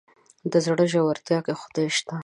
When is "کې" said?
1.45-1.53